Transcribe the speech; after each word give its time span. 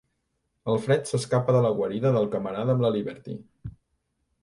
El 0.73 0.81
Fred 0.85 1.03
s'escapa 1.11 1.55
de 1.57 1.63
la 1.67 1.73
guarida 1.81 2.15
del 2.19 2.33
camarada 2.37 2.77
amb 2.79 2.89
la 2.89 2.95
Liberty. 2.99 3.41